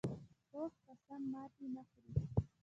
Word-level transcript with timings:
پوخ 0.49 0.71
قسم 0.87 1.21
ماتې 1.31 1.65
نه 1.75 1.83
خوري 1.89 2.13